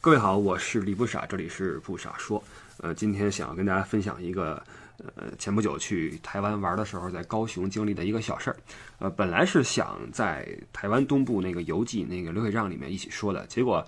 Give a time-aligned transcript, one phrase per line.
[0.00, 2.40] 各位好，我是李不傻，这里是不傻说。
[2.76, 4.62] 呃，今天想要跟大家分享一个，
[4.98, 8.56] 呃，前不久去台湾玩的时候，在高雄经历的一个小事儿。
[9.00, 13.84] 呃，本来是想在台湾东部那个游记那个流水账里面一起说的，结果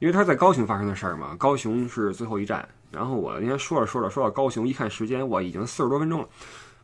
[0.00, 2.68] 因为他在高雄发生的事儿嘛，高雄是最后一站。
[2.90, 6.28] 然后我那天说着说着说到高雄，一看时间，我已经四十多分钟了，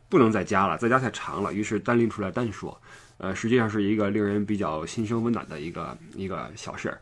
[0.07, 2.81] 不能再加了，再加太长了，于是单拎出来单说。
[3.17, 6.97] 呃，实际上是一个令人比较心生温暖的一个一个小事儿。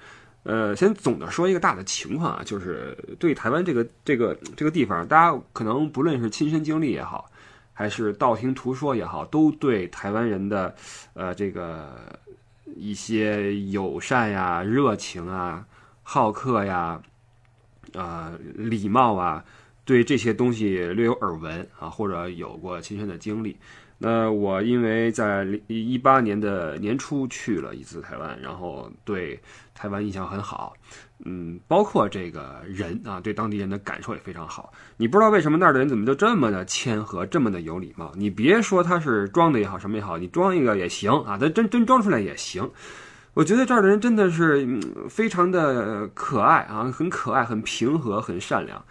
[0.49, 7.29] 呃，先总的说一个大的情况啊，就是对台湾这个这个这个地方，大家可能不论是亲身经历也好，
[7.73, 10.73] 还是道听途说也好，都对台湾人的
[11.15, 11.89] 呃这个
[12.77, 15.65] 一些友善呀、热情啊、
[16.01, 17.01] 好客呀、
[17.93, 19.43] 啊礼貌啊，
[19.83, 23.57] 对这些东西略有耳闻啊，或者有过亲身的经历。
[23.99, 29.39] 那我因为在一八年的年初去了一次台湾，然后对
[29.77, 30.73] 台湾印象很好，
[31.23, 34.73] 嗯，包括这个人啊，对当地人的感受也非常好。
[34.97, 38.11] 你不知道为什么那儿的人怎么就这么的谦和，这么的有礼貌？
[38.15, 42.67] 你别说他是装的也好，什么也好，你装一个也行啊，他真真装出来也行。
[43.35, 44.67] 我觉得这儿的人真的是
[45.07, 48.83] 非常的可爱啊，很可爱，很平和，很善良。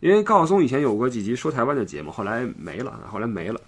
[0.00, 3.60] 因为高晓松以前有过几集说台湾的节目，后来没了，后来没了。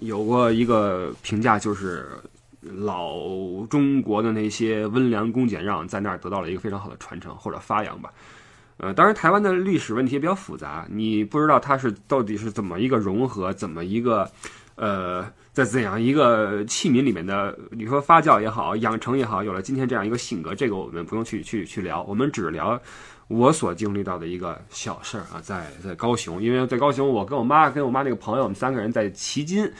[0.00, 2.08] 有过一个评价，就是
[2.60, 3.16] 老
[3.70, 8.12] 中国的那些温良恭俭让，在那儿得到了一个非常好的传承或者发扬吧。
[8.78, 14.30] 呃，当然，台湾的历史问题也比较复杂，你不知道它是到底是怎么一个融合，怎么一个
[14.76, 22.80] 呃，在怎样一个器皿里面的，你说发酵也好，养成也好，有了今天这样一个性格，这个我们不用去去去聊，我们只聊。
[23.26, 29.70] 我所经历到的一个小事儿啊，在在高雄，因为在高雄，我跟我妈跟我妈那个朋友，我们三个人在旗津。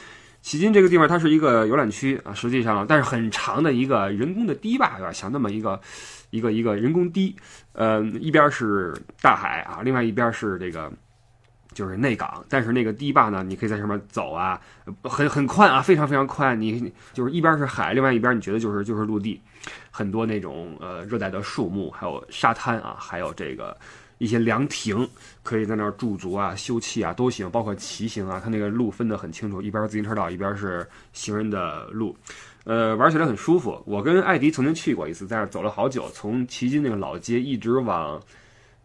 [0.48, 5.78] 旗津这个地方，它是一个游览区啊，实际上，但是很长的一个人工的堤坝，有点像那么一个
[6.30, 7.36] 一个一个人工堤。
[7.74, 10.90] 呃，一边是大海啊，另外一边是这个
[11.74, 12.42] 就是内港。
[12.48, 14.58] 但是那个堤坝呢，你可以在上面走啊，
[15.02, 16.58] 很很宽啊，非常非常宽。
[16.58, 19.38] 你就是一边是海，另外一边你觉得就是就是陆地。
[19.90, 23.76] 很多那种呃热带的树木，还有沙滩啊，还有这个
[24.18, 25.08] 一些凉亭，
[25.42, 27.50] 可以在那儿驻足啊、休憩啊都行。
[27.50, 32.16] 包括骑行啊，它那个路分得很清楚，一边自行车道，一边是行人的路，
[32.64, 33.82] 呃，玩起来很舒服。
[33.86, 38.20] 我跟艾迪曾经去过一次，在那儿走了好久，从齐金那个老街一直往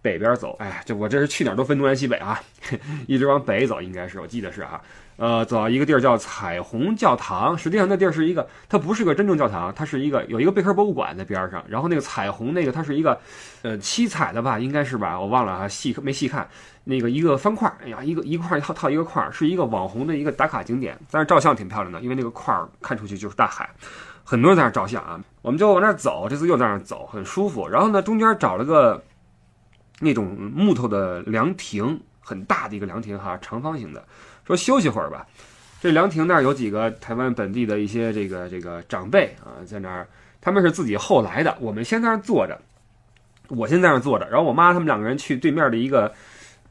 [0.04, 0.56] 北边走。
[0.60, 2.40] 哎，这我这是去哪儿都分东南西北啊，
[3.08, 4.80] 一直往北走，应该是我记得是啊。
[5.16, 11.64] 呃，走到一个地儿叫彩虹教堂，实际上那地儿是一个，它不是个真正教堂，它是一个有一个贝壳博物馆在边上。
[11.70, 13.18] 然后那个彩虹那个，它是一个，
[13.62, 16.48] 呃，七彩的吧，应该是吧，我忘了啊，细没细看。
[16.84, 23.70] 那个一个方块，哎呀，一个一块套套一个块，是一个网红的一个打卡景点，但是照相挺漂亮的，因为那个块看出去就是大海，
[24.24, 25.22] 很多人在那照相啊。
[25.44, 27.68] 我们就往那儿走，这次又在那儿走，很舒服。
[27.70, 29.02] 然后呢，中间找了个
[30.00, 34.04] 那种木头的凉亭，很大的一个凉亭哈，长方形的。
[34.46, 35.26] 说休息会儿吧，
[35.82, 40.08] 这凉亭那儿有几个台湾本地的一些这个这个长辈啊，在那儿，
[40.42, 41.56] 他们是自己后来的。
[41.62, 42.60] 我们先在那儿坐着，
[43.48, 46.12] 我先在那儿坐着，然后我妈他们两个人去对面的一个，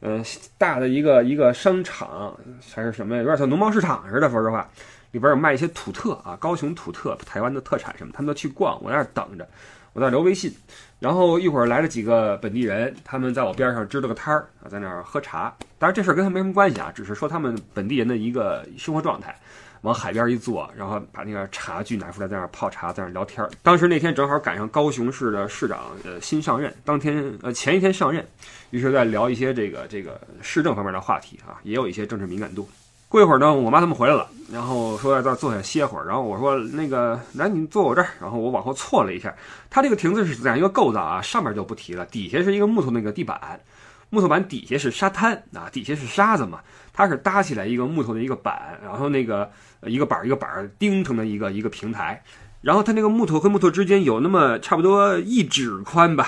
[0.01, 0.21] 呃，
[0.57, 2.37] 大的一个一个商场
[2.75, 4.29] 还是什么，有点像农贸市场似的。
[4.29, 4.69] 说实话，
[5.11, 9.47] 里边有卖一些土特啊，高雄土特、台湾的特产什么，他们都去逛，我在那儿等着。
[9.93, 10.53] 我在留微信，
[10.99, 15.55] 然后一会儿来了几个本地人，他们在我边上支了个摊儿啊，在那儿喝茶。
[15.79, 19.35] 当然这事儿跟他没什么关系啊，只是说他们本地人的一个生活状态。
[19.83, 23.45] 往海边一坐，然后把那个茶具拿出来，在那儿泡茶，在那儿聊天。
[23.61, 28.25] 当时那天正好赶上高雄市的市长呃新上任，当天呃前一天上任，
[28.69, 32.65] 于是在聊一些这个这个市政方面的话题啊，也有一些政治敏感度。
[33.13, 36.05] 过一会儿呢，我妈他们回来了，然后说在这儿坐下歇会儿。
[36.07, 38.07] 然后我说那个来，你坐我这儿。
[38.19, 39.31] 然后我往后错了一下，
[39.69, 41.21] 它这个亭子是怎样一个构造啊？
[41.21, 43.61] 上面就不提了，底下是一个木头那个地板，
[44.09, 46.59] 木头板底下是沙滩啊，底下是沙子嘛。
[46.91, 49.47] 它是搭起来一个木头的一个板，然后那个
[49.83, 52.19] 一个板一个板钉成的一个一个平台。
[52.61, 56.27] 然后它那个木头和木头之间有那么差不多一指宽吧，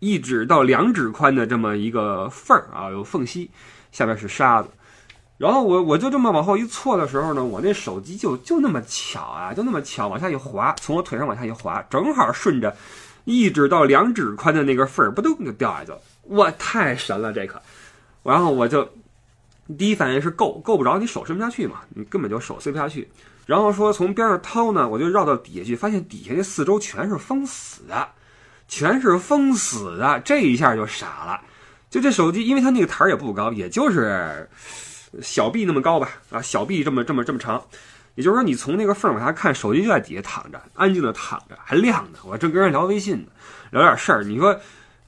[0.00, 3.48] 一指到两指宽的这么一个缝儿啊，有缝隙，
[3.92, 4.68] 下边是沙子。
[5.40, 12.76] 然后我我就这么往后一错的时候呢，我那手机就就那么巧啊，就那么巧往下一滑，从我腿上往下一滑，正好顺着
[13.24, 16.00] 一指到两指宽的那个缝儿，不咚就掉下去了。
[16.24, 17.58] 我，太神了这可！
[18.22, 18.86] 然后我就
[19.78, 23.10] 第一反应是够够不着，你手伸不下去嘛，你根本就手塞不下去。
[23.46, 28.06] 然后说从边上掏呢，我就绕到底下去，发现底下那四周全是封死的，
[28.68, 30.20] 全是封死的。
[30.20, 31.40] 这一下就傻了，
[31.88, 34.46] 就这手机，因为它那个台儿也不高，也就是。
[35.20, 37.62] 小臂那么高吧，啊，小臂这么这么这么长，
[38.14, 42.18] 也就是说你从那个缝往下看，手机就在底下躺着，安静的躺着，还亮呢。
[42.24, 43.26] 我正跟人聊微信呢，
[43.72, 44.22] 聊点事儿。
[44.22, 44.58] 你说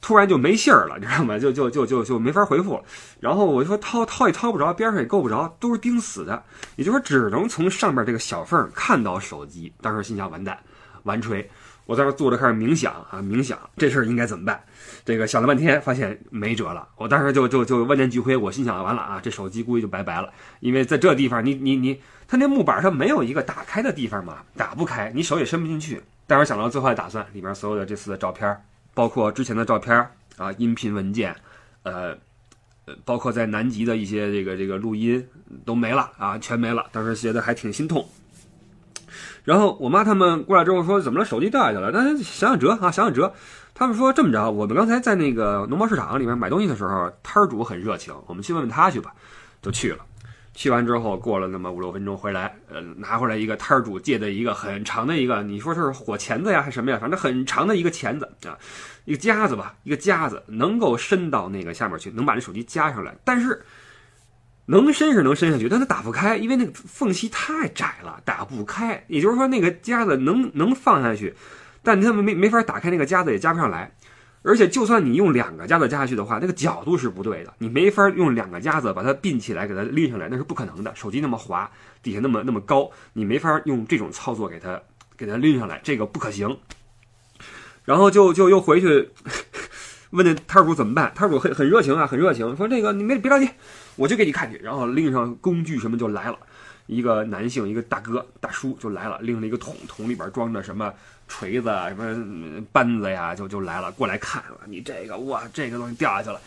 [0.01, 1.39] 突然就没信儿了，你知道吗？
[1.39, 2.83] 就就就就就没法回复。
[3.21, 6.43] 然后我就说掏掏也掏不着，边上也够不着，都是钉死的，
[6.75, 9.73] 也就是说只能从上面这个小缝看到手机。
[9.81, 10.59] 当时心想完蛋，
[11.05, 11.49] 完锤！
[11.87, 14.63] 我在那坐着开始冥想啊，冥想这事儿应该怎么办？
[15.05, 16.87] 这个想了半天，发现没辙了。
[16.97, 26.01] 我当时就就就万念俱灰，我心想完了啊，这手机估计就拜拜了，因为在这地方，你你你，它那木板上没有一个打开的地方嘛，打不开，你手也伸不进去。
[26.27, 28.57] 但是想到最坏打算，里边所有的这次的照片。
[28.95, 29.97] 包括之前的照片
[30.37, 31.35] 啊，音频文件，
[31.83, 32.17] 呃，
[32.85, 35.27] 呃，包括在南极的一些这个这个录音
[35.65, 36.87] 都没了啊，全没了。
[36.93, 38.07] 当时觉得还挺心痛。
[39.45, 41.25] 然后我妈他们过来之后说：“怎么了？
[41.25, 43.33] 手机掉下去了？”那想想辙啊，想想辙。
[43.75, 49.13] 他们说：“这么着，我们刚才在那个农贸市场里面买东西的时候，摊主很热情，我们去问问他去吧。”
[49.63, 49.99] 就去了。
[50.55, 56.99] 去完之后，过了那么五六分钟回来，呃，拿回来一个摊主借的一个很长的一个，你说是火钳子呀，还是什么呀？
[57.01, 58.59] 反正很长的一个钳子啊，
[59.07, 63.17] 一个夹子吧，一个夹子能够伸到那个下面去，能把这手机夹上来。
[63.25, 63.65] 但是
[64.67, 69.05] 能伸是能伸下去，但它打不开，因为那个缝隙太窄了，打不开。
[69.09, 71.35] 也就是说，那个夹子能能放下去，
[71.83, 73.93] 但他们没没法打开那个夹子，也夹不上来。
[74.45, 80.93] 而且，就算你用两个夹子夹下去的话，那个角度是不对的，你没法用两个夹子把它并起来，给它拎上来，那是不可能的。
[80.97, 81.71] 手机那么滑，
[82.03, 84.81] 底下那么那么高，你没法用这种操作给它
[85.17, 86.57] 给它拎上来，这个不可行。
[87.85, 89.11] 然后就就又回去
[90.13, 93.51] 问那摊主怎么办，摊主很很热情啊，很热情，说这个你没别着急，
[93.97, 94.57] 我就给你看去。
[94.59, 96.39] 然后拎上工具什么就来了，
[96.87, 100.93] 一个男性，一个大哥大叔就来了，拎了一个桶，桶里边装着什么。
[101.29, 104.59] 锤子啊，什么扳子呀，就就来了，过来看了。
[104.67, 106.39] 你这个哇，这个东西掉下去了，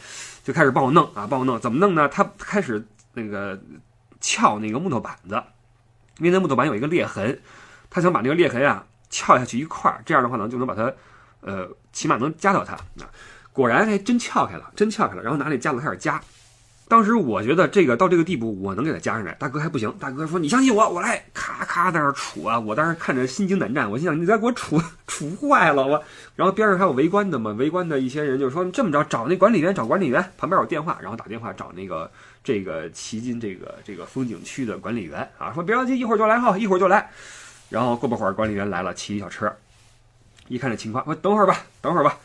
[0.43, 1.59] 就开始帮我弄啊，帮我弄。
[1.59, 2.07] 怎么弄呢？
[2.07, 2.85] 他开始
[3.15, 3.59] 那个
[4.21, 5.41] 撬那个木头板子，
[6.19, 7.39] 因为那木头板有一个裂痕，
[7.89, 10.93] 他想把那个裂痕啊撬下去一块儿，这样的话呢，就能把它
[11.41, 12.73] 呃，起码能夹到它。
[12.75, 13.09] 啊，
[13.55, 15.23] 果然还真撬开了，真撬开了。
[15.23, 16.21] 然后拿那夹子开始夹。
[16.87, 19.31] 当时我觉得这个到这个地步，我能给他夹上来。
[19.39, 22.59] 大哥还不行，大哥说：“你相信我，我来。”咔咔在那杵啊！
[22.59, 26.03] 我当时看着心惊胆战，我心想：“你再给我杵 杵坏了我。”
[26.35, 32.11] 然后边上还有围观的嘛，围观的一些人就说：“这么着，找那管理员，找管理员。”旁边有电话，然后打电话找那个
[32.43, 37.09] 这个旗津这个这个风景区的管理员啊，说：“别着急，一会儿就来哈，一会儿就来。”
[37.69, 39.51] 然后过不会儿，管理员来了，骑一小车，
[40.49, 42.15] 一看这情况，我等会儿吧，等会儿吧。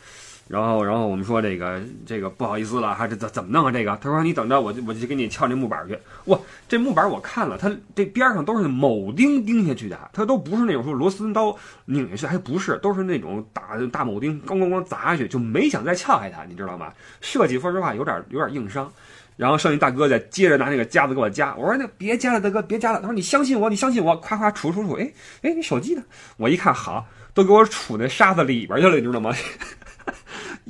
[0.47, 3.71] 然后，然后我们说这个这个不好意思了，还这怎怎么弄啊？
[3.71, 5.97] 这个他说你等着，我就我就给你撬那木板去。
[6.25, 11.55] 哇，这木板我看了，它这边上都是铆钉钉下去的，它都不是那种说螺丝刀
[11.85, 16.91] 拧下去，还不是，都是那种大大铆钉咣咣咣砸下去，就没想再撬开它，你知道吗？
[17.21, 18.91] 设计说实话有点有点硬伤。
[19.37, 22.99] 然后剩下大哥再接着拿那个夹子给我夹，我说那别夹了，大哥别夹了。
[22.99, 25.11] 他说你相信我，你相信我，夸夸杵杵杵，哎
[25.41, 26.03] 哎，你手机呢？
[26.37, 29.33] 我一看好，都给我杵那沙子里边去了，你知道吗？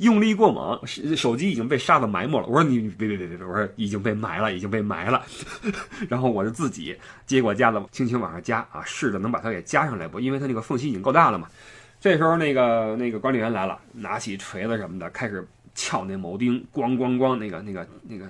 [0.02, 0.80] 用力过猛，
[1.16, 2.46] 手机已经被沙子埋没了。
[2.46, 5.24] 我说你别别别别，我说已经被埋了，已经被埋了。
[6.10, 10.18] 然后我就自己接过夹子，轻轻往上夹啊，试着能把它给夹上来不？
[10.18, 11.48] 因为它那个缝隙已经够大了嘛。
[12.00, 18.26] 这时候那个那个管理员来了，拿起锤子什么的，开始撬那铆钉，咣咣咣，那个那个那个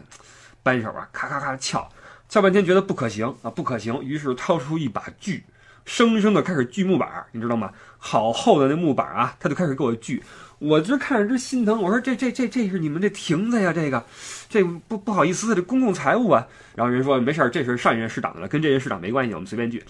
[0.63, 1.89] 扳手啊，咔咔咔撬，
[2.29, 5.43] 撬半天觉得不可行啊，不可行，于是掏出一把锯，
[5.87, 7.73] 生生的开始锯木板，你知道吗？
[7.97, 10.23] 好厚的那木板啊，他就开始给我锯。
[10.63, 14.05] 我这看着这心疼，我说这这这这是你们这亭子呀，这个，
[14.49, 16.47] 这不不好意思，这公共财物啊。
[16.77, 19.83] 然后人说没事儿，这是上一任市长的了，跟这任市长没关系，我们随便锯，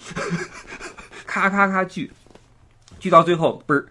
[1.27, 2.11] 咔咔咔锯，
[2.99, 3.85] 锯到最后嘣儿。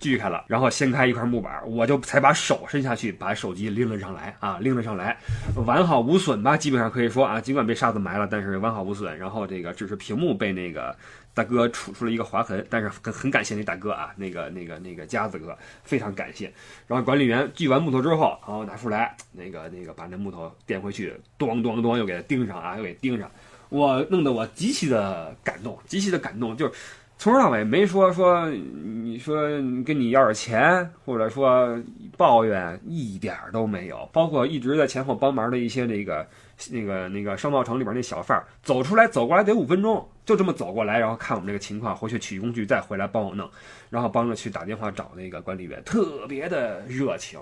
[0.00, 5.18] 锯开了，然后掀开一块木板，我就才把手伸下去，把手机拎了上来啊，拎了上来，
[5.66, 6.56] 完好无损吧？
[6.56, 9.18] 基本上可以说啊，尽管被沙子埋了，但是完好无损。
[9.18, 10.96] 然后这个只是屏幕被那个
[11.38, 16.52] 大哥杵出了一个划痕，但是很很感谢那大哥啊，那个那个那个夹子哥，非常感谢。
[16.88, 23.30] 然后管理员锯完木头之后，然后拿出来，那个那个把那木头垫回去，咚咚咚又给它钉上啊，又给钉上，
[23.68, 26.72] 我弄得我极其的感动，极其的感动，就是。
[27.20, 29.42] 从头到尾没说说，你说
[29.84, 31.76] 跟你要点钱，或者说
[32.16, 34.08] 抱怨，一点都没有。
[34.12, 36.24] 包括一直在前后帮忙的一些那个、
[36.70, 43.48] 那个、那个商贸城里边那小贩儿，走出来走过来得五分钟，就这么走过来，然后看我们这个情况，回去取工具，再回来帮我弄，
[43.90, 47.40] 然后帮着去打电话找那个管理员，特别的热情，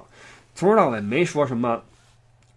[0.55, 1.83] 从头到尾没说什么。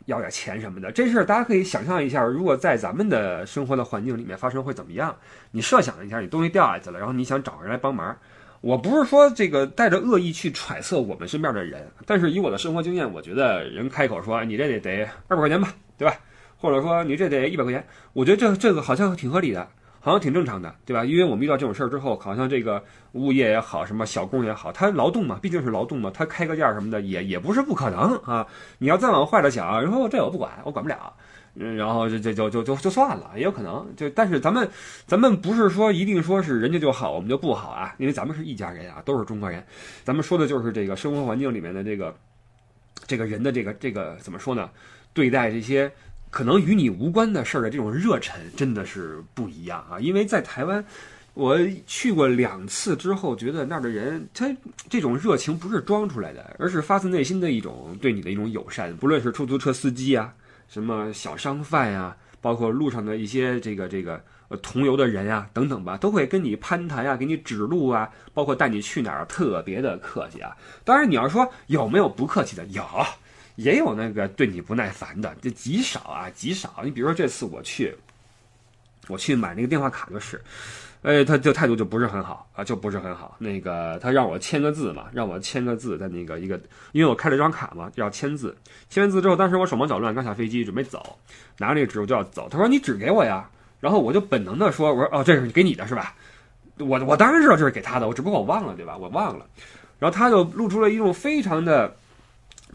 [0.06, 5.16] 要点钱什么的，这事儿大家可以想象一下，如果在咱们的生活的环境里面发生会怎么样？
[5.51, 8.18] 你设想一下，你东西掉下去了，然后你想找人来帮忙。
[8.62, 16.16] 我不是说这个带着恶意去揣测我们身边的人，但是以我的生活经验，我觉得人开口说你这得得二百块钱吧，对吧？
[16.60, 19.68] 或者说你这得一百块钱，我觉得这这个好像挺合理的。
[20.01, 21.04] 好像挺正常的，对吧？
[21.04, 28.48] 因为我们遇到这种事儿之后，好像这个物业也好，什么小工也好，他劳动嘛，毕竟是劳动嘛，他开个价什么的也也不是不可能啊。
[28.78, 31.13] 你要再往坏了想，然后这我不管，我管不了，
[31.56, 33.86] 嗯，然后这这就就就就算了，也有可能。
[33.98, 34.68] 就但是咱们
[35.06, 39.62] 咱们不是说一定说是人家就好，我们就不好啊，因为咱们是一家人啊，都是中国人。
[40.06, 42.16] 咱们说的就是这个生活环境里面的这个
[43.06, 44.70] 这个人的这个这个怎么说呢？
[45.13, 45.92] 对待这些。
[46.29, 50.00] 可能与你无关的事儿的这种热忱真的是不一样啊！
[50.00, 50.86] 因为在台湾，
[51.33, 51.57] 我
[51.88, 54.48] 去过两次之后，觉得那儿的人他
[54.89, 58.95] 这种热情不是装出来的，而是发自内心的一种对你的一种友善。
[58.98, 60.33] 不论是出租车司机啊，
[60.67, 64.21] 什么小商贩呀，包括路上的一些这个这个
[64.62, 70.55] 同游的人啊等等吧，都会跟你攀谈啊，给你指路啊，包括带你去哪儿，特别的客气啊。
[70.83, 72.83] 当然，你要说有没有不客气的，有。
[73.60, 76.75] 也有那个对你不耐烦的，就极少啊，极少。
[76.82, 77.94] 你比如说这次我去，
[79.10, 80.42] 我去买那个电话卡就是，
[81.01, 83.36] 呃，他就态度就不是很好啊，就不是很好。
[83.38, 86.58] 那个他让我签个字嘛，让我签个字在那个一个，
[86.94, 88.56] 因为我开了张卡嘛，要签字。
[88.89, 91.20] 签完字之后，当时我手忙脚乱，刚下飞机准备走，
[91.58, 92.48] 拿着那个纸我就要走。
[92.50, 93.50] 他说你纸给我呀，
[93.82, 96.16] 然后我就本能的说，我说哦，这是给你的是吧？
[96.78, 98.96] 我我当然知道这是给他的，我只不过我忘了对吧？
[98.96, 99.46] 我忘了。
[100.00, 101.94] 然后他就露出了一种非常的。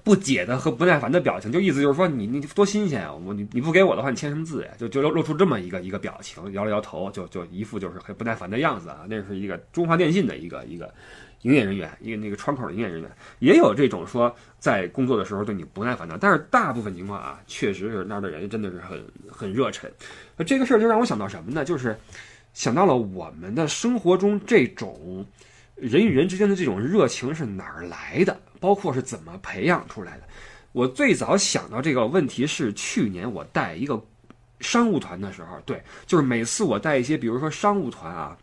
[0.04, 3.12] 不解的和不耐烦的表情，就意思就是说你你多新鲜啊！
[3.14, 4.70] 我你你不给我的话，你签什么字呀？
[4.78, 9.06] 就就露出这么一个一个表情，摇了摇头，就就一副就是很不耐烦的样子啊！
[9.08, 10.92] 那是一个中华电信的一个一个
[11.40, 19.90] 营业人员，一个那个窗口的营业人员，也有这种说在工作的时候对你不耐烦的，但是大部分情况啊，确实是那儿的人真的是很很热忱。
[20.46, 21.64] 这个事儿就让我想到什么呢？
[21.64, 21.98] 就是
[22.52, 25.24] 想到了我们的生活中这种
[25.74, 28.40] 人与人之间的这种热情是哪儿来的？
[28.60, 30.24] 包括是怎么培养出来的？
[30.72, 34.02] 我最早想到这个问题是去年我带一个
[34.60, 38.36] 商务团的时候，对，就是每次我带一些，比如说商务团啊，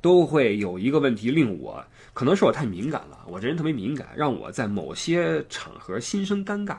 [0.00, 6.76] 都会有一个问题令我，可能是我太敏感了，我这人特别敏感，让我在某些场合心生尴尬。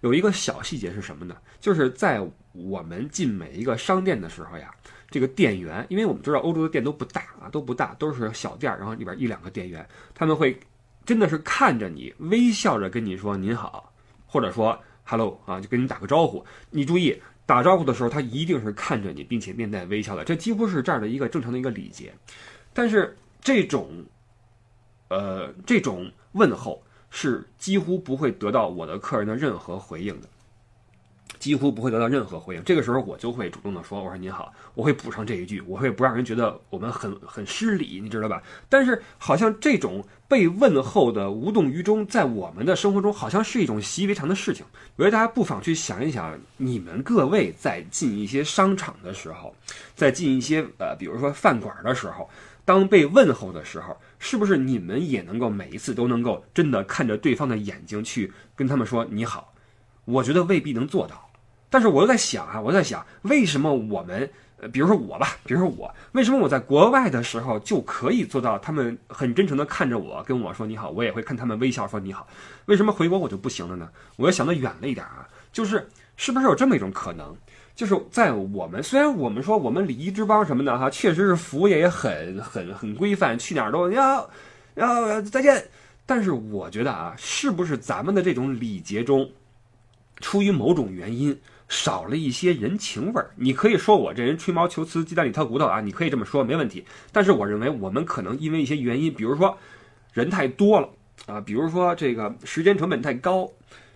[0.00, 1.36] 有一个小细节是什么呢？
[1.58, 2.20] 就是在
[2.52, 4.70] 我们进每一个商店的时候呀，
[5.14, 10.58] 这个店员，因为我们知道欧洲的店都不大啊，都不大，都是小店，然后里边一两个店员，他们会。
[11.06, 13.92] 真的是看着你微笑着跟你说您好，
[14.26, 16.42] 或者说 hello 啊，就跟你打个招呼。
[16.70, 22.10] 你注意打招呼的时候，他一定是看着你，并且面带微笑的，这几乎是这儿的一个正常的一个礼节。
[22.72, 24.02] 但是这种，
[25.08, 30.28] 呃，这种问候是几乎不会得到我的客人的任何回应的。
[31.44, 38.42] 几乎不会得到任何回应，这个时候我就会主动的说：“我说您好。”我会补上这一句，我会不让人觉得我们很很失礼，你知道吧？
[38.66, 44.64] 但是好像这种被问候的无动于衷，在我们的生活中好像是一种习以为常的事情。
[44.96, 49.54] 我觉得大家不妨去想一想，你们各位在进一些商场的时候，
[49.94, 52.26] 在进一些呃，比如说饭馆的时候，
[52.64, 59.52] 当被问候的时候，是不是你们也能够每一次都能够真的看着对方的眼睛去跟他们说你好？
[60.06, 61.23] 我觉得未必能做到。
[61.74, 64.30] 但是我又在想啊，我在想，为什么我们，
[64.70, 72.28] 比如说我吧，比如说我，为什么我在国外的时候就可以做到，他们很真诚的看着我，跟我说你好，我也会看他们微笑说你好，
[72.66, 73.88] 为什么回国我就不行了呢？
[74.14, 75.84] 我要想的远了一点啊，就是
[76.16, 77.36] 是不是有这么一种可能，
[77.74, 84.30] 就是在我们虽然我们说我们礼仪之邦什么的哈，确实是服务业也很很很规范，去哪儿都要
[84.76, 85.66] 要再见，
[86.06, 89.28] 但是我觉得啊，是不是咱们的这种礼节中，
[90.20, 91.36] 出于某种原因。
[91.68, 96.84] 少了一些人情味儿，你可以说我这人吹毛求疵、鸡蛋里挑骨头啊，你可以这么说，没问题。
[97.10, 99.56] 但是我认为我们可能因为一些原因，比如说
[100.12, 100.88] 人太多了
[101.26, 103.50] 啊，比如说这个时间成本太高，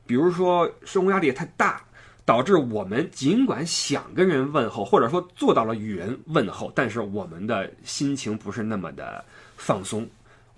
[0.06, 1.82] 比如说生活压力也太大，
[2.25, 9.25] 导致我们尽管想跟人问候，或者说做到了与人问候，但是我们的心情不是那么的
[9.56, 10.08] 放松。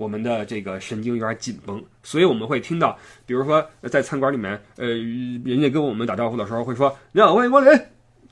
[0.00, 4.86] 我们的这个神经有点紧绷，所以我们会听到，比如说在餐馆里面，呃，
[5.44, 7.70] 人家跟我们打招呼的时候会说“你好，欢迎光临”，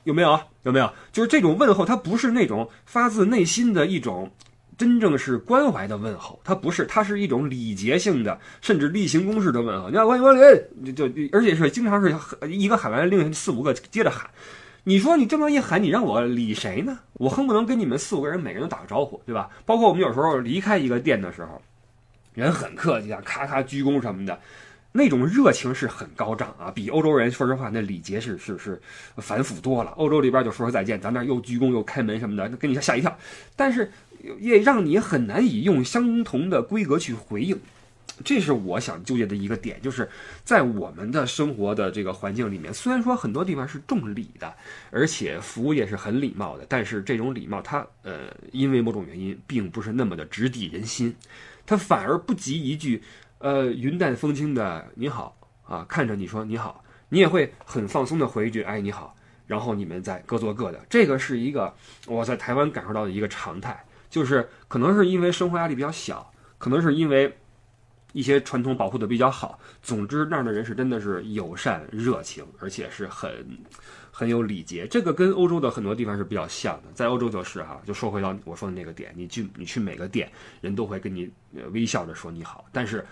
[0.03, 0.39] 有没有？
[0.63, 0.91] 有没有？
[1.11, 4.31] 就是这种问候，它不是那种发自内心的一种
[4.79, 9.91] 真正是关怀的问候，它不是，它是一种礼节性的，甚至例行公事的问候。
[9.91, 12.15] 你好，欢迎光临，就而且是经常是
[12.49, 14.27] 一个喊完，另四五个接着喊。
[14.85, 16.99] 你说你这么一喊，你让我理谁呢？
[17.13, 19.49] 我恨不能跟你们四五个人每个人都打个招呼，对吧？
[19.65, 21.61] 包括我们有时候离开一个店的时候，
[22.33, 24.39] 人很客气啊，咔咔鞠躬什么的，
[24.93, 28.81] 那种热情是很高涨啊，比欧洲人说实话那礼节是是是
[29.17, 29.91] 繁复多了。
[29.91, 33.15] 欧洲里边就说说再见，咱那又鞠躬又开门什么的，给你吓一跳，
[33.55, 33.91] 但是
[34.39, 37.59] 也让你很难以用相同的规格去回应。
[38.23, 40.09] 这是我想纠结的一个点，就是
[40.43, 44.53] 在我们的生活的这个环境里面，虽然说很多地方是重礼的，
[44.91, 51.15] 而且服务业是很礼貌的，但是这种礼貌它呃因为某种原因，并不是那么的直抵人心，
[51.65, 53.01] 它反而不及一句
[53.37, 59.15] 呃云淡风轻的你好啊，看着你说你好，你也会很放松的回一句哎你好，
[59.47, 61.73] 然后你们再各做各的，这个是一个
[62.05, 67.37] 我在台湾感受到的一个常态，就是可能是因为生活压力比较小，可能是因为。
[68.13, 73.31] 一些传统保护的比较好，总之那儿的人是真的是友善热情，而且是很
[74.11, 74.87] 很有礼节。
[74.87, 81.29] 这个跟欧洲的很多地方是比较像的，在欧洲就是哈，就说回到我说的那个点，你去你去每个店，人都会跟你
[81.71, 82.65] 微笑着说你好。
[82.71, 83.05] 但是，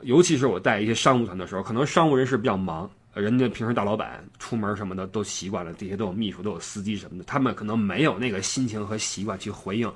[0.00, 9.90] 尤其是我带一些商务团的时候，可能商务人士比较忙，人家平时大老板出门什么的都习惯了，这些都有秘书，都有司机什么的，他们可能没有那个心情和习惯去回应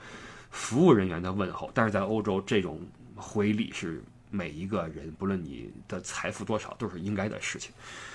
[0.49, 1.69] 服务人员的问候。
[1.75, 2.81] 但是在欧洲，这种
[3.17, 4.01] 回礼是。
[4.31, 7.73] 每一个人，不论你的财富多少，都是应该的事情。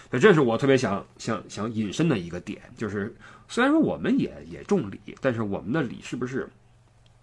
[0.10, 3.14] 那，这是我特别想想想引申的一个点，就是
[3.48, 6.48] 虽然说我们也也重礼，但是我们的礼是不是，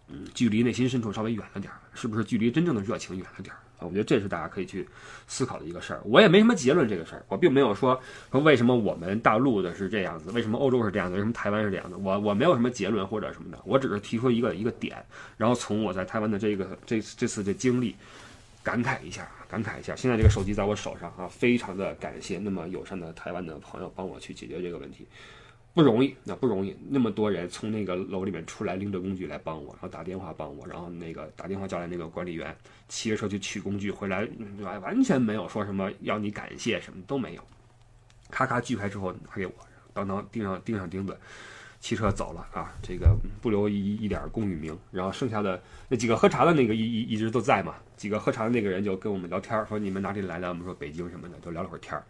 [0.08, 1.78] 嗯，距离内心深处稍微远了点儿？
[1.94, 3.58] 是不是距离真正的热情远了点儿？
[3.78, 4.86] 啊，我觉得这是大家可以去
[5.26, 6.00] 思考的一个事儿。
[6.04, 7.98] 我也没什么结论，这个事儿，我并没有说
[8.30, 11.96] 说为什么我们大陆的是这样子，为什么欧洲是这样的，为什么台湾是这样的。
[11.96, 15.02] 我我没有什么结论或者什么的，我只是提出一个一个点，
[15.36, 17.94] 然后从我在台湾的这个这这次的经历。
[18.62, 25.06] 感慨一下，感慨一下，现在这个手机在我手上啊，非常的感谢那么友善的台湾的朋友帮我去解决这个问题，
[25.72, 32.54] 不容易，那不容易，那么多人从那个楼里面出来拎着工具来帮我，然后打电话帮我，然后那个打电话叫来那个管理员，
[32.88, 34.28] 骑着车去取工具回来，
[34.60, 37.42] 完完全没有说什么要你感谢什么都没有，
[38.30, 39.52] 咔咔锯开之后拿给我，
[39.94, 41.16] 当当钉上钉上钉子。
[41.80, 50.48] 骑车走了啊，这个不留一一点功与名，然后剩下的那几个喝茶的那个一一一直都在嘛，几个喝茶的那个人就跟我们聊天，说你们哪里来的？
[50.50, 52.04] 我们说北京什么的，就聊了会儿天儿。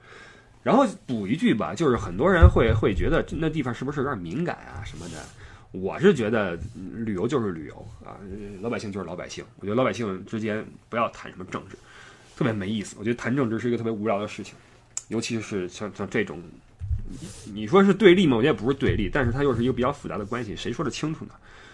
[0.65, 5.25] 然后补一句吧，就是很多人会会觉得那地方是不是有点敏感啊什么的？
[5.71, 8.19] 我是觉得旅游就是旅游啊，
[8.61, 9.45] 老百姓就是老百姓。
[9.61, 11.77] 我觉得老百姓之间不要谈什么政治，
[12.37, 12.97] 特别没意思。
[12.99, 14.57] 我觉得谈政治是一个特别无聊的事情，
[15.07, 16.43] 尤其是像像这种。
[17.52, 18.37] 你说是对立吗？
[18.37, 21.33] 我觉得也不是对立，但是它又是一个比较复杂的关系，谁说的清楚呢？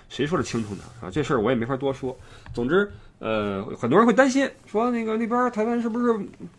[0.08, 0.82] 谁说的清楚呢？
[1.00, 2.16] 啊，这事儿我也没法多说。
[2.54, 6.16] 总之，呃，很多人会担心，说那个那边台湾是不是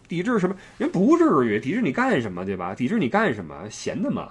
[0.08, 0.56] 抵制什么？
[0.78, 2.76] 人不至于抵制你干什么，对吧？
[2.76, 3.56] 抵制你干什么？
[3.70, 4.30] 闲的嘛。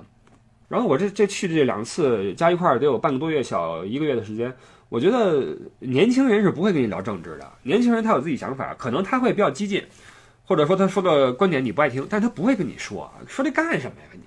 [0.69, 4.55] 然后我这这去这两次加一块儿得有半个多月，小一个月的时间。
[4.89, 9.83] 我觉得年轻人是不会跟你聊政治的，年轻人他有自己想法，可能他会比较激进，
[10.45, 14.09] 或者说他说的观点你不爱听，但他不会跟你说，说这干什么呀？
[14.13, 14.21] 你。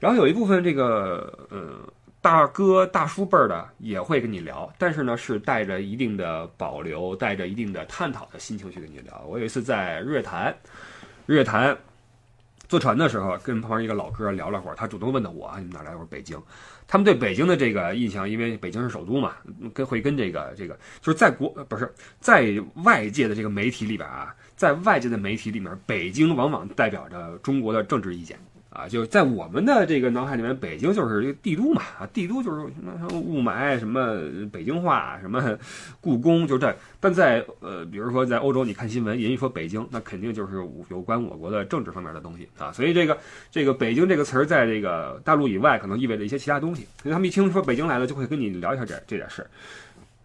[0.00, 1.78] 然后有一部分这个呃
[2.20, 9.22] 大哥大叔辈儿的也会跟你聊，但是呢是带着一定的保留，带着一定的探讨的心情去跟你聊。
[9.28, 10.52] 我有一次在日月潭，
[11.26, 11.76] 日月潭
[12.68, 16.40] 坐船的时候，跟旁边一个老哥聊了会儿，他主动问的我：“你们哪来？”我说：“北京。”
[16.86, 19.34] 他们对北京的这个印象，因为北京是首都嘛，
[19.72, 22.52] 跟会跟这个这个就是在国不是在
[22.84, 28.38] 外界的这个媒体里边啊，在外界的媒体里面，北京往往代表着中国的政治意见。
[28.70, 34.16] 啊，就在我们的这个脑海里面，北京就是一个帝都嘛，啊，帝都就是什么雾霾，什么
[34.52, 35.58] 北京话，什么
[36.00, 36.72] 故宫，就这。
[37.00, 42.70] 但在呃，比如说在欧洲，你看新闻，人一说北京，那肯定就是有关我国的政治方面的东西啊。
[42.70, 43.18] 所以这个
[43.50, 46.86] 这个北京这个词儿，在这个大陆以外，可能意味着一些其他东西。
[47.02, 49.50] 所以他们一听说北京来了，就会跟你聊一下这这点事儿。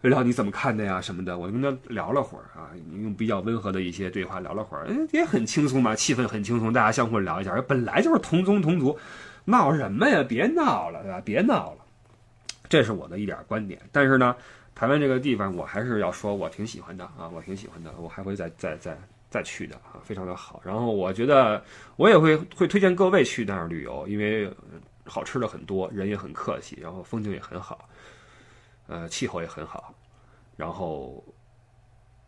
[0.08, 8.98] 聊你怎么看的呀什么的，我就跟他聊了会儿啊，用比较温和的一些对话聊了会儿，也很轻松嘛，气氛很轻松，大家相互聊一下，本来就是同宗同族，
[9.44, 10.24] 闹什么呀？
[10.26, 11.20] 别闹了，对吧？
[11.24, 11.78] 别闹了，
[12.68, 13.80] 这是我的一点观点。
[13.92, 14.34] 但是呢，
[14.74, 18.98] 台湾这个地方，我还是要说，我挺喜欢的啊，我挺喜欢的，我还会再再再
[19.30, 20.60] 再去的啊，非常的好。
[20.64, 21.62] 然后我觉得
[21.96, 24.50] 我也会会推荐各位去那儿旅游，因为
[25.04, 27.88] 好吃的很多，人也很客气，然后风景也很好。
[28.86, 29.94] 呃，气候也很好，
[30.56, 31.22] 然后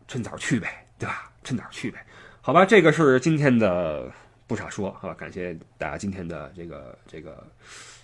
[0.07, 1.31] 趁早去呗，对吧？
[1.43, 2.05] 趁早去呗，
[2.41, 2.65] 好吧。
[2.65, 4.11] 这个是今天的
[4.47, 5.13] 不傻说，好吧？
[5.13, 7.47] 感谢大家今天的这个这个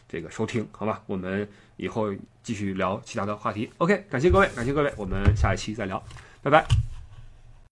[0.08, 1.02] 这个收听，好吧？
[1.06, 2.13] 我们以后
[2.44, 3.70] 继续聊其他的话题。
[3.78, 6.02] OK，感谢各位，感谢各位，我们下一期再聊，
[6.41, 6.95] 拜拜。